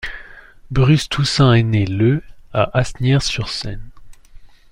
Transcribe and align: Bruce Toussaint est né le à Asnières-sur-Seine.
Bruce 0.71 1.07
Toussaint 1.07 1.53
est 1.53 1.61
né 1.61 1.85
le 1.85 2.23
à 2.53 2.75
Asnières-sur-Seine. 2.75 3.91